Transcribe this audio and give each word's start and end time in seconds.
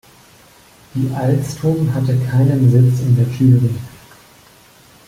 Die 0.95 1.11
Alstom 1.13 1.93
hatte 1.93 2.17
keinen 2.21 2.71
Sitz 2.71 3.01
in 3.01 3.15
der 3.17 3.27
Jury. 3.27 3.69